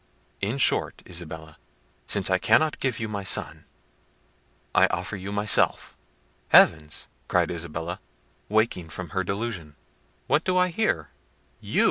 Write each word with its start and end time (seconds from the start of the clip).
In 0.41 0.57
short, 0.57 1.03
Isabella, 1.07 1.59
since 2.07 2.31
I 2.31 2.39
cannot 2.39 2.79
give 2.79 2.99
you 2.99 3.07
my 3.07 3.21
son, 3.21 3.65
I 4.73 4.87
offer 4.87 5.15
you 5.15 5.31
myself." 5.31 5.95
"Heavens!" 6.47 7.07
cried 7.27 7.51
Isabella, 7.51 7.99
waking 8.49 8.89
from 8.89 9.09
her 9.11 9.23
delusion, 9.23 9.75
"what 10.25 10.43
do 10.43 10.57
I 10.57 10.69
hear? 10.69 11.09
You! 11.59 11.79